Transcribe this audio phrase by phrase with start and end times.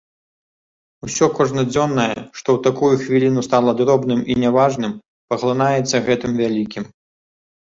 [1.07, 2.07] Усё кожнадзённае,
[2.37, 4.91] што ў такую хвіліну стала дробным і не важным,
[5.35, 6.83] паглынаецца гэтым вялікім.